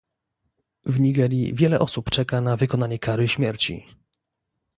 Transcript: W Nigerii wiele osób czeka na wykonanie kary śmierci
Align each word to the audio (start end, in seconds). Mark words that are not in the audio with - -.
W 0.85 0.99
Nigerii 0.99 1.53
wiele 1.55 1.79
osób 1.79 2.09
czeka 2.09 2.41
na 2.41 2.57
wykonanie 2.57 2.99
kary 2.99 3.27
śmierci 3.27 3.85